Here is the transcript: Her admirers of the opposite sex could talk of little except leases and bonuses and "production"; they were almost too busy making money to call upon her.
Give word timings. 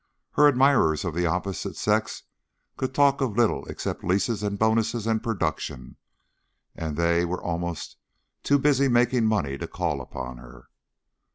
Her 0.31 0.47
admirers 0.47 1.05
of 1.05 1.13
the 1.13 1.27
opposite 1.27 1.75
sex 1.75 2.23
could 2.75 2.91
talk 2.95 3.21
of 3.21 3.37
little 3.37 3.67
except 3.67 4.03
leases 4.03 4.41
and 4.41 4.57
bonuses 4.57 5.05
and 5.05 5.21
"production"; 5.21 5.95
they 6.73 7.23
were 7.23 7.43
almost 7.43 7.97
too 8.41 8.57
busy 8.57 8.87
making 8.87 9.27
money 9.27 9.59
to 9.59 9.67
call 9.67 10.01
upon 10.01 10.37
her. 10.37 10.69